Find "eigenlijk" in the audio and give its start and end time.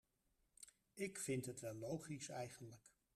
2.29-2.93